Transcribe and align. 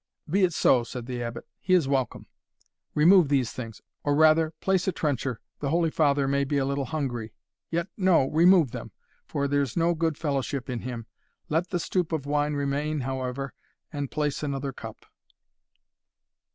"Be 0.27 0.43
it 0.43 0.51
so," 0.51 0.83
said 0.83 1.05
the 1.05 1.21
Abbot, 1.21 1.45
"he 1.59 1.75
is 1.75 1.87
welcome, 1.87 2.25
remove 2.95 3.29
these 3.29 3.51
things 3.51 3.83
or 4.03 4.15
rather, 4.15 4.49
place 4.59 4.87
a 4.87 4.91
trencher, 4.91 5.39
the 5.59 5.69
holy 5.69 5.91
father 5.91 6.27
may 6.27 6.43
be 6.43 6.57
a 6.57 6.65
little 6.65 6.85
hungry 6.85 7.33
yet, 7.69 7.87
no 7.97 8.25
remove 8.31 8.71
them, 8.71 8.91
for 9.27 9.47
there 9.47 9.61
is 9.61 9.77
no 9.77 9.93
good 9.93 10.17
fellowship 10.17 10.71
in 10.71 10.79
him 10.79 11.05
Let 11.49 11.69
the 11.69 11.77
stoup 11.77 12.11
of 12.11 12.25
wine 12.25 12.55
remain, 12.55 13.01
however, 13.01 13.53
and 13.93 14.09
place 14.09 14.41
another 14.41 14.73
cup." 14.73 15.05